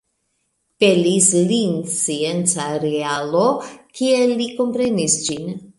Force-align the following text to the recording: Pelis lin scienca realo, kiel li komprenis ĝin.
Pelis 0.83 1.27
lin 1.51 1.75
scienca 1.97 2.67
realo, 2.87 3.47
kiel 4.01 4.37
li 4.43 4.51
komprenis 4.61 5.25
ĝin. 5.29 5.61